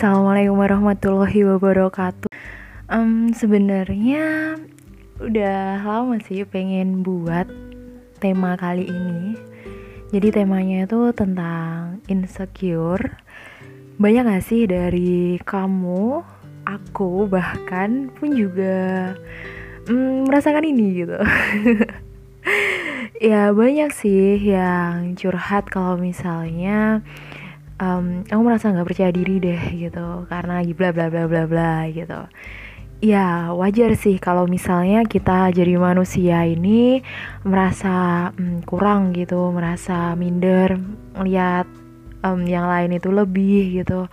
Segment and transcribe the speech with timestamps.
[0.00, 2.32] Assalamualaikum warahmatullahi wabarakatuh.
[2.88, 4.56] Um, Sebenarnya
[5.20, 7.44] udah lama sih pengen buat
[8.16, 9.36] tema kali ini.
[10.08, 13.20] Jadi temanya itu tentang insecure.
[14.00, 16.24] Banyak gak sih dari kamu,
[16.64, 19.12] aku bahkan pun juga
[19.84, 21.20] um, merasakan ini gitu.
[23.28, 27.04] ya banyak sih yang curhat kalau misalnya
[27.80, 30.28] um, aku merasa nggak percaya diri deh gitu.
[30.28, 32.28] Karena bla bla bla bla bla gitu.
[33.00, 37.00] Ya wajar sih kalau misalnya kita jadi manusia ini
[37.42, 39.50] merasa um, kurang gitu.
[39.50, 40.76] Merasa minder
[41.16, 41.64] lihat
[42.22, 44.06] um, yang lain itu lebih gitu.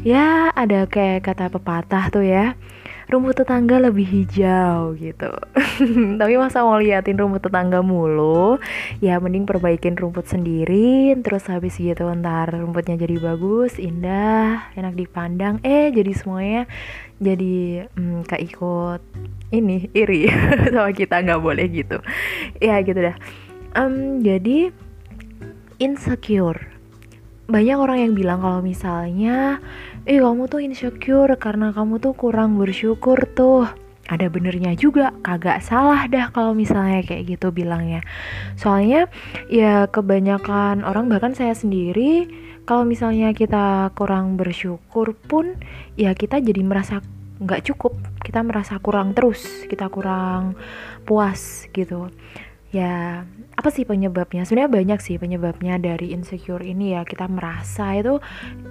[0.00, 2.56] Ya ada kayak kata pepatah tuh ya
[3.06, 5.30] rumput tetangga lebih hijau gitu.
[6.20, 8.58] Tapi masa mau liatin rumput tetangga mulu
[8.98, 15.62] ya mending perbaikin rumput sendiri terus habis gitu ntar rumputnya jadi bagus indah enak dipandang
[15.62, 16.62] eh jadi semuanya
[17.16, 19.00] jadi hmm, ikut
[19.54, 20.28] ini iri
[20.74, 21.98] sama kita nggak boleh gitu.
[22.58, 23.16] Ya gitu dah.
[23.76, 24.72] Um, jadi
[25.80, 26.72] insecure.
[27.46, 29.62] Banyak orang yang bilang kalau misalnya
[30.06, 33.66] eh kamu tuh insecure karena kamu tuh kurang bersyukur tuh.
[34.06, 38.06] Ada benernya juga kagak salah dah kalau misalnya kayak gitu bilangnya.
[38.54, 39.10] Soalnya
[39.50, 42.30] ya kebanyakan orang bahkan saya sendiri
[42.70, 45.58] kalau misalnya kita kurang bersyukur pun
[45.98, 47.02] ya kita jadi merasa
[47.42, 47.98] nggak cukup.
[48.22, 50.54] Kita merasa kurang terus kita kurang
[51.02, 52.14] puas gitu
[52.74, 53.22] ya
[53.56, 54.42] apa sih penyebabnya?
[54.44, 57.06] Sebenarnya banyak sih penyebabnya dari insecure ini ya.
[57.06, 58.18] Kita merasa itu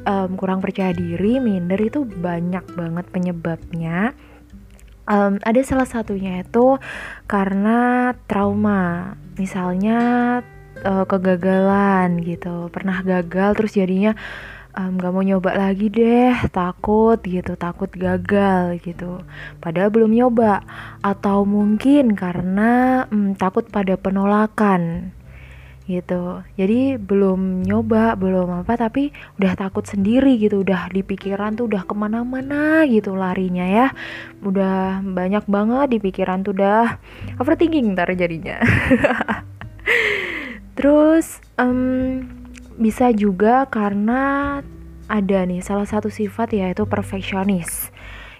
[0.06, 4.14] um, kurang percaya diri minder itu banyak banget penyebabnya.
[5.06, 6.82] Um, ada salah satunya itu
[7.30, 9.16] karena trauma.
[9.38, 9.98] Misalnya
[10.84, 12.70] uh, kegagalan gitu.
[12.70, 14.14] Pernah gagal terus jadinya
[14.76, 19.24] um, gak mau nyoba lagi deh takut gitu takut gagal gitu.
[19.63, 20.62] Padahal belum nyoba
[21.00, 25.16] atau mungkin karena um, takut pada penolakan
[25.86, 26.41] gitu.
[26.58, 31.86] Jadi belum nyoba belum apa tapi udah takut sendiri gitu udah di pikiran tuh udah
[31.86, 33.88] ke mana-mana gitu larinya ya.
[34.42, 37.00] Udah banyak banget di pikiran tuh udah
[37.40, 38.59] overthinking ntar jadinya.
[40.78, 42.19] Terus um,
[42.75, 44.59] bisa juga karena
[45.06, 47.94] ada nih salah satu sifat yaitu perfeksionis.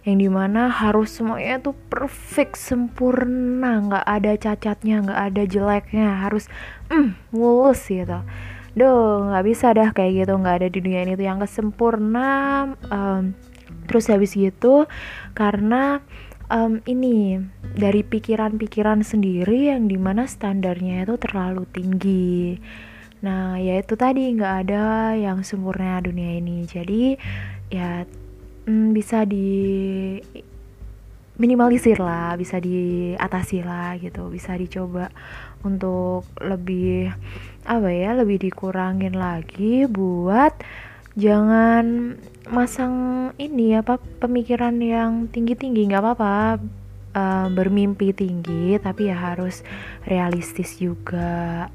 [0.06, 6.46] Yang di mana harus semuanya tuh perfect sempurna nggak ada cacatnya nggak ada jeleknya harus
[6.94, 8.22] mm, mulus gitu.
[8.76, 12.30] Duh, nggak bisa dah kayak gitu nggak ada di dunia ini tuh yang kesempurna
[12.92, 13.34] um,
[13.88, 14.90] terus habis gitu
[15.38, 16.02] karena
[16.50, 22.60] um, ini dari pikiran-pikiran sendiri yang di mana standarnya itu terlalu tinggi
[23.24, 26.68] Nah, ya itu tadi nggak ada yang sempurna dunia ini.
[26.68, 27.16] Jadi
[27.72, 28.04] ya
[28.68, 29.52] mm, bisa di
[31.36, 35.12] minimalisir lah, bisa diatasi lah gitu, bisa dicoba
[35.64, 37.12] untuk lebih
[37.68, 40.56] apa ya, lebih dikurangin lagi buat
[41.16, 42.16] jangan
[42.52, 42.96] masang
[43.40, 45.88] ini apa pemikiran yang tinggi-tinggi.
[45.92, 46.36] Nggak apa-apa
[47.16, 49.64] uh, bermimpi tinggi tapi ya harus
[50.04, 51.72] realistis juga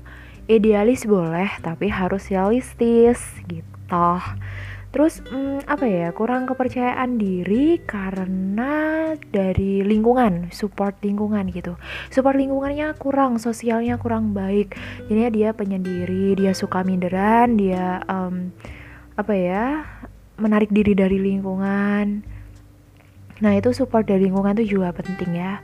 [0.51, 4.19] idealis boleh tapi harus realistis gitu.
[4.91, 11.79] Terus hmm, apa ya kurang kepercayaan diri karena dari lingkungan support lingkungan gitu.
[12.11, 14.75] Support lingkungannya kurang sosialnya kurang baik.
[15.07, 18.51] Jadi dia penyendiri dia suka minderan dia um,
[19.15, 19.87] apa ya
[20.43, 22.27] menarik diri dari lingkungan.
[23.41, 25.63] Nah itu support dari lingkungan itu juga penting ya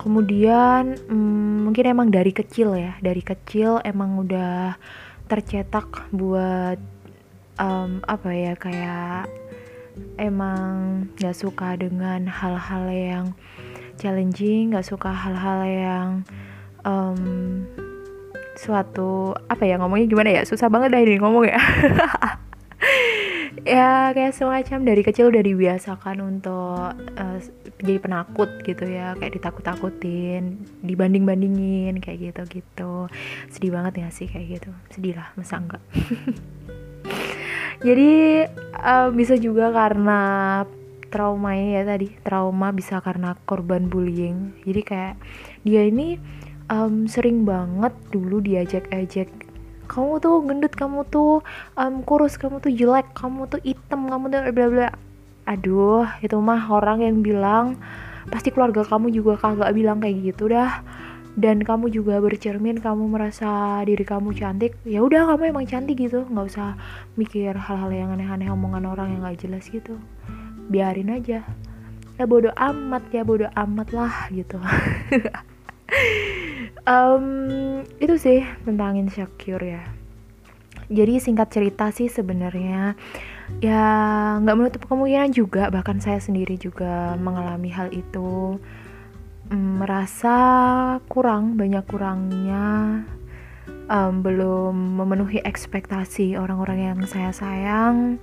[0.00, 4.80] kemudian hmm, mungkin emang dari kecil ya dari kecil emang udah
[5.28, 6.80] tercetak buat
[7.60, 9.28] um, apa ya kayak
[10.16, 13.26] emang gak suka dengan hal-hal yang
[14.00, 16.08] challenging gak suka hal-hal yang
[16.88, 17.20] um,
[18.56, 21.60] suatu apa ya ngomongnya gimana ya susah banget dah ini ngomong ya
[23.70, 27.38] ya kayak semacam dari kecil udah dibiasakan untuk uh,
[27.78, 29.14] jadi penakut gitu ya.
[29.14, 33.06] Kayak ditakut-takutin dibanding-bandingin kayak gitu gitu
[33.54, 34.70] sedih banget ya sih kayak gitu?
[34.90, 35.82] Sedih lah masa enggak
[37.86, 38.44] jadi
[38.76, 40.20] uh, bisa juga karena
[41.10, 42.14] trauma ya tadi.
[42.22, 44.54] Trauma bisa karena korban bullying.
[44.62, 45.14] Jadi kayak
[45.66, 46.16] dia ini
[46.70, 49.28] um, sering banget dulu diajak-ajak
[49.90, 51.42] kamu tuh gendut kamu tuh
[51.74, 54.88] um, kurus kamu tuh jelek kamu tuh hitam kamu tuh bla bla
[55.50, 57.74] aduh itu mah orang yang bilang
[58.30, 60.84] pasti keluarga kamu juga kagak bilang kayak gitu dah.
[61.38, 66.26] Dan kamu juga bercermin kamu merasa diri kamu cantik ya udah kamu emang cantik gitu.
[66.26, 66.74] Nggak usah
[67.14, 69.96] mikir hal-hal yang aneh-aneh omongan orang yang nggak jelas gitu.
[70.68, 71.46] Biarin aja.
[72.18, 74.60] Ya bodoh amat ya bodoh amat lah gitu
[76.86, 77.26] um,
[78.00, 79.84] itu sih tentang insecure ya.
[80.90, 82.98] Jadi singkat cerita sih sebenarnya
[83.58, 83.82] ya
[84.38, 88.58] nggak menutup kemungkinan juga bahkan saya sendiri juga mengalami hal itu.
[89.50, 90.36] Merasa
[91.10, 93.02] kurang banyak kurangnya.
[93.90, 98.22] Um, belum memenuhi ekspektasi orang-orang yang saya sayang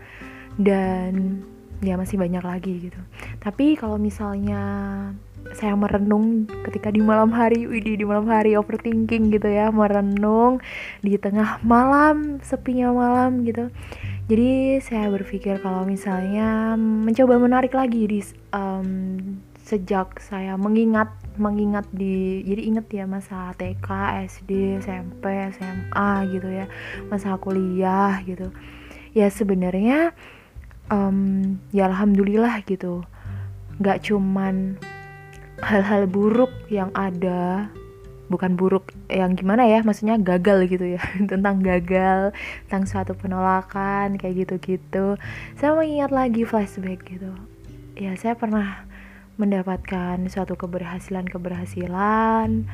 [0.56, 1.44] dan
[1.84, 3.02] ya masih banyak lagi gitu.
[3.44, 4.64] Tapi kalau misalnya
[5.56, 10.60] saya merenung ketika di malam hari Widi di malam hari overthinking gitu ya merenung
[11.00, 13.72] di tengah malam sepinya malam gitu.
[14.28, 18.20] Jadi saya berpikir kalau misalnya mencoba menarik lagi di
[18.52, 23.88] um, sejak saya mengingat mengingat di jadi inget ya masa TK,
[24.32, 26.66] SD, SMP, SMA gitu ya
[27.12, 28.52] masa kuliah gitu.
[29.12, 30.12] Ya sebenarnya
[30.88, 33.04] um, ya alhamdulillah gitu.
[33.80, 34.80] Nggak cuman
[35.64, 37.72] hal-hal buruk yang ada
[38.28, 41.02] bukan buruk yang gimana ya maksudnya gagal gitu ya
[41.32, 42.36] tentang gagal
[42.68, 45.16] tentang suatu penolakan kayak gitu-gitu
[45.56, 47.32] saya mengingat lagi flashback gitu
[47.96, 48.88] ya saya pernah
[49.38, 52.66] mendapatkan suatu keberhasilan-keberhasilan.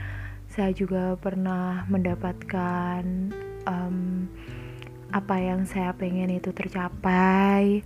[0.48, 3.04] Saya juga pernah mendapatkan
[3.68, 4.28] um,
[5.12, 7.84] apa yang saya pengen itu tercapai.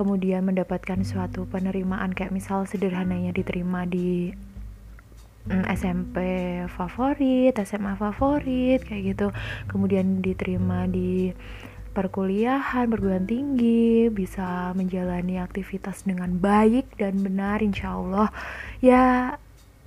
[0.00, 4.32] Kemudian mendapatkan suatu penerimaan kayak misal sederhananya diterima di
[5.44, 6.16] mm, SMP
[6.72, 9.28] favorit, SMA favorit kayak gitu.
[9.68, 11.36] Kemudian diterima di
[11.92, 18.32] perkuliahan, perguruan tinggi, bisa menjalani aktivitas dengan baik dan benar insya Allah.
[18.80, 19.36] Ya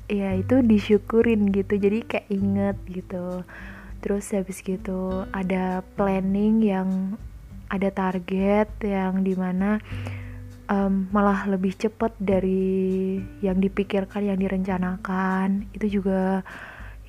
[0.06, 1.74] ya itu disyukurin gitu.
[1.81, 3.42] Jadi kayak inget gitu.
[4.06, 7.18] Terus habis gitu ada planning yang
[7.73, 9.81] ada target yang di mana
[10.69, 15.73] um, malah lebih cepet dari yang dipikirkan yang direncanakan.
[15.73, 16.45] Itu juga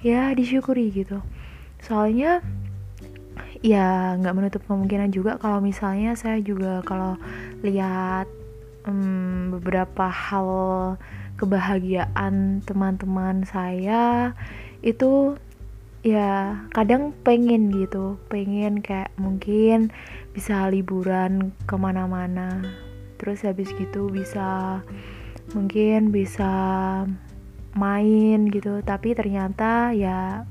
[0.01, 1.21] ya disyukuri gitu.
[1.85, 2.41] Soalnya
[3.61, 7.21] ya nggak menutup kemungkinan juga kalau misalnya saya juga kalau
[7.61, 8.29] lihat
[8.89, 10.49] um, beberapa hal
[11.35, 14.33] kebahagiaan teman-teman saya
[14.85, 15.35] itu
[16.05, 18.21] ya kadang pengen gitu.
[18.29, 19.89] Pengen kayak mungkin
[20.37, 22.61] bisa liburan ke mana-mana.
[23.17, 24.85] Terus habis gitu bisa
[25.57, 26.53] mungkin bisa
[27.73, 28.85] main gitu.
[28.85, 30.45] Tapi ternyata ya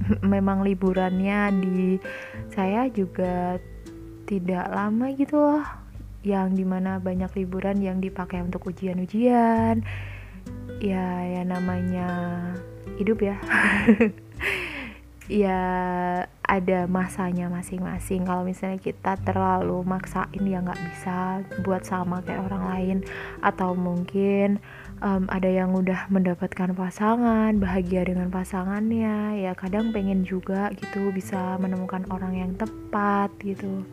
[0.24, 2.00] memang liburannya di
[2.48, 3.60] saya juga
[4.24, 5.64] tidak lama gitu loh.
[6.24, 9.84] Yang di mana banyak liburan yang dipakai untuk ujian-ujian.
[10.80, 12.08] Ya ya namanya
[12.96, 13.36] hidup ya
[15.30, 15.62] ya
[16.42, 18.26] ada masanya masing-masing.
[18.26, 22.98] Kalau misalnya kita terlalu maksain ya nggak bisa buat sama kayak orang lain.
[23.38, 24.58] Atau mungkin
[24.98, 31.54] um, ada yang udah mendapatkan pasangan bahagia dengan pasangannya ya kadang pengen juga gitu bisa
[31.62, 33.86] menemukan orang yang tepat gitu.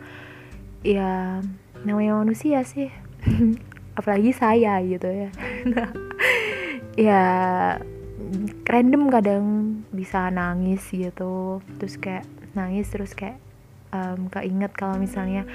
[0.81, 1.45] Ya
[1.85, 2.89] namanya manusia sih.
[3.97, 5.29] Apalagi saya gitu ya.
[6.97, 7.21] Ya
[8.65, 9.45] random kadang
[9.97, 11.65] bisa nangis gitu.
[11.81, 13.41] Terus kayak nangis terus kayak
[13.89, 15.49] um, keinget kalau misalnya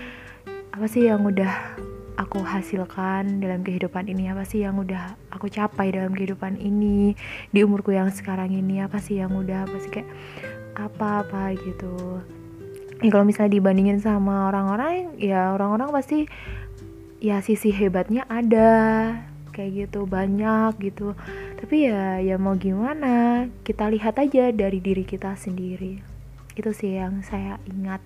[0.75, 1.78] apa sih yang udah
[2.19, 4.28] aku hasilkan dalam kehidupan ini?
[4.28, 7.14] Apa sih yang udah aku capai dalam kehidupan ini?
[7.55, 10.11] Di umurku yang sekarang ini apa sih yang udah apa sih kayak
[10.76, 12.21] apa-apa gitu.
[13.02, 16.26] Ya kalau misalnya dibandingin sama orang-orang ya orang-orang pasti
[17.23, 18.73] ya sisi hebatnya ada.
[19.52, 21.12] Kayak gitu banyak gitu
[21.62, 23.47] tapi ya ya mau gimana?
[23.62, 26.02] Kita lihat aja dari diri kita sendiri.
[26.59, 28.02] Itu sih yang saya ingat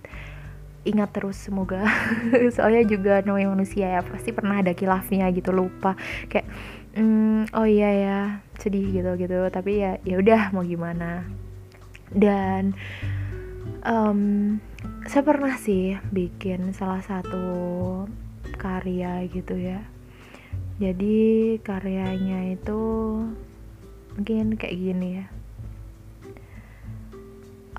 [0.85, 1.89] ingat terus semoga.
[2.55, 5.97] Soalnya juga namanya manusia ya pasti pernah ada kilafnya gitu lupa.
[6.29, 6.53] Kayak
[7.01, 8.21] mm, oh iya ya
[8.61, 9.49] sedih gitu gitu.
[9.49, 11.25] Tapi ya ya udah mau gimana?
[12.13, 12.77] Dan
[13.89, 14.61] um,
[15.09, 18.05] saya pernah sih bikin salah satu
[18.61, 19.96] karya gitu ya
[20.77, 22.85] jadi karyanya itu
[24.13, 25.27] mungkin kayak gini ya.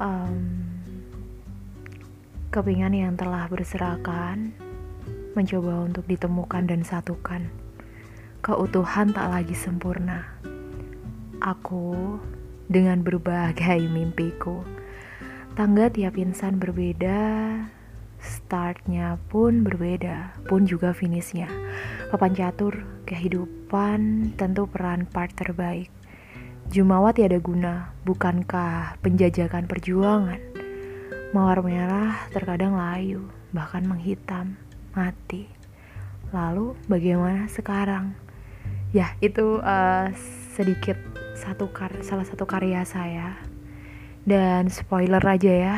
[0.01, 0.65] Um,
[2.49, 4.57] kepingan yang telah berserakan
[5.37, 7.53] mencoba untuk ditemukan dan satukan.
[8.41, 10.33] Keutuhan tak lagi sempurna.
[11.37, 12.17] Aku
[12.65, 14.65] dengan berbagai mimpiku.
[15.53, 17.21] Tangga tiap insan berbeda
[18.21, 21.49] startnya pun berbeda, pun juga finishnya.
[22.09, 25.87] Papan catur, kehidupan tentu peran part terbaik.
[26.67, 30.43] Jumawa tiada guna, bukankah penjajakan perjuangan?
[31.31, 34.59] Mawar merah terkadang layu, bahkan menghitam,
[34.91, 35.47] mati.
[36.35, 38.11] Lalu bagaimana sekarang?
[38.91, 40.11] Ya, itu uh,
[40.59, 40.99] sedikit
[41.39, 43.39] satu kar salah satu karya saya.
[44.27, 45.75] Dan spoiler aja ya,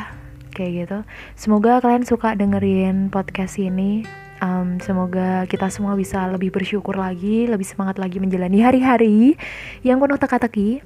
[0.57, 0.99] kayak gitu.
[1.37, 4.09] Semoga kalian suka dengerin podcast ini
[4.41, 9.39] um, semoga kita semua bisa lebih bersyukur lagi, lebih semangat lagi menjalani hari-hari
[9.85, 10.81] yang penuh teka-teki.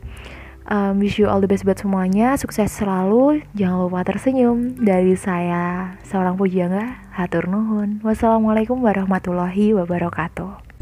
[0.63, 4.79] Um, wish you all the best buat semuanya, sukses selalu, jangan lupa tersenyum.
[4.79, 7.99] Dari saya, seorang pujangga, hatur nuhun.
[7.99, 10.72] Wassalamualaikum warahmatullahi wabarakatuh.